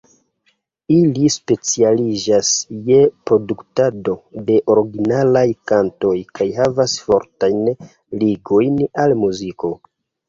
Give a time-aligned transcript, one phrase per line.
[0.93, 2.49] Ili specialiĝas
[2.87, 2.97] je
[3.31, 4.15] produktado
[4.49, 7.65] de originalaj kantoj kaj havas fortajn
[8.25, 9.75] ligojn al muziko.